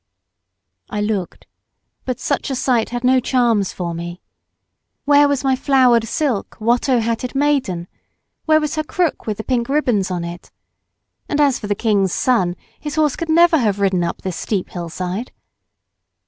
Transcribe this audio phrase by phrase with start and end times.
[0.89, 1.45] I looked,
[2.05, 4.23] but such a sight had no charms for me.
[5.05, 7.87] Where was my flowered silk, Watteau hatted maiden?
[8.45, 10.49] Where was her crook with the pink ribbons on it?
[11.29, 14.69] And as for the king's son, his horse could never have ridden up this steep
[14.71, 15.31] hillside.